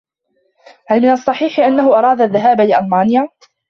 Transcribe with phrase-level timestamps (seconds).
[0.87, 3.27] هل من الصحيح أنه أراد الذهاب لألمانيا؟